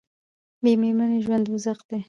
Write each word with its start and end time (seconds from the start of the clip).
بې 0.63 0.71
میرمنې 0.81 1.19
ژوند 1.25 1.43
دوزخ 1.47 1.79
دی 1.89 1.97